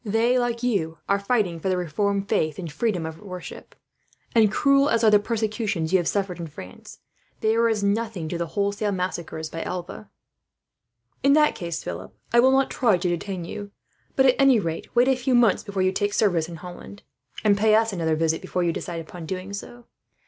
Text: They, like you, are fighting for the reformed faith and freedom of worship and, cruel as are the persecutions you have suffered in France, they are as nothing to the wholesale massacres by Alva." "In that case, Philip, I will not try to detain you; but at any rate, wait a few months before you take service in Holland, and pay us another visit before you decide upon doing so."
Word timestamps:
They, 0.03 0.39
like 0.39 0.63
you, 0.63 0.97
are 1.07 1.19
fighting 1.19 1.59
for 1.59 1.69
the 1.69 1.77
reformed 1.77 2.27
faith 2.27 2.57
and 2.57 2.71
freedom 2.71 3.05
of 3.05 3.19
worship 3.21 3.75
and, 4.33 4.51
cruel 4.51 4.89
as 4.89 5.03
are 5.03 5.11
the 5.11 5.19
persecutions 5.19 5.93
you 5.93 5.99
have 5.99 6.07
suffered 6.07 6.39
in 6.39 6.47
France, 6.47 6.97
they 7.41 7.53
are 7.55 7.69
as 7.69 7.83
nothing 7.83 8.27
to 8.29 8.39
the 8.39 8.47
wholesale 8.57 8.91
massacres 8.91 9.47
by 9.47 9.61
Alva." 9.61 10.09
"In 11.21 11.33
that 11.33 11.53
case, 11.53 11.83
Philip, 11.83 12.15
I 12.33 12.39
will 12.39 12.49
not 12.49 12.71
try 12.71 12.97
to 12.97 13.09
detain 13.09 13.45
you; 13.45 13.69
but 14.15 14.25
at 14.25 14.35
any 14.39 14.59
rate, 14.59 14.87
wait 14.95 15.07
a 15.07 15.15
few 15.15 15.35
months 15.35 15.61
before 15.61 15.83
you 15.83 15.91
take 15.91 16.15
service 16.15 16.49
in 16.49 16.55
Holland, 16.55 17.03
and 17.43 17.55
pay 17.55 17.75
us 17.75 17.93
another 17.93 18.15
visit 18.15 18.41
before 18.41 18.63
you 18.63 18.73
decide 18.73 19.01
upon 19.01 19.27
doing 19.27 19.53
so." 19.53 19.85